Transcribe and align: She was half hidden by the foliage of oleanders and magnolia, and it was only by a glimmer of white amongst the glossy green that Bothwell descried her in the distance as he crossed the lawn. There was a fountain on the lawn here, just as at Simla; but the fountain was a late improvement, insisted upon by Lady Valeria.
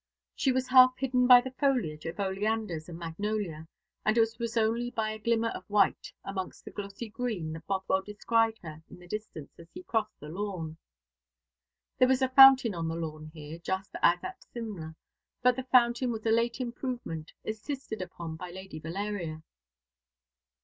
She 0.33 0.51
was 0.51 0.67
half 0.69 0.95
hidden 0.97 1.27
by 1.27 1.41
the 1.41 1.51
foliage 1.59 2.07
of 2.07 2.19
oleanders 2.19 2.89
and 2.89 2.97
magnolia, 2.97 3.67
and 4.03 4.17
it 4.17 4.39
was 4.39 4.57
only 4.57 4.89
by 4.89 5.11
a 5.11 5.19
glimmer 5.19 5.49
of 5.49 5.63
white 5.67 6.11
amongst 6.25 6.65
the 6.65 6.71
glossy 6.71 7.07
green 7.07 7.53
that 7.53 7.67
Bothwell 7.67 8.01
descried 8.01 8.57
her 8.63 8.81
in 8.89 8.97
the 8.97 9.07
distance 9.07 9.59
as 9.59 9.69
he 9.75 9.83
crossed 9.83 10.19
the 10.19 10.29
lawn. 10.29 10.77
There 11.99 12.07
was 12.07 12.23
a 12.23 12.29
fountain 12.29 12.73
on 12.73 12.87
the 12.87 12.95
lawn 12.95 13.29
here, 13.35 13.59
just 13.59 13.91
as 14.01 14.23
at 14.23 14.43
Simla; 14.45 14.95
but 15.43 15.55
the 15.55 15.65
fountain 15.71 16.09
was 16.11 16.25
a 16.25 16.31
late 16.31 16.59
improvement, 16.59 17.31
insisted 17.43 18.01
upon 18.01 18.37
by 18.37 18.49
Lady 18.49 18.79
Valeria. 18.79 19.43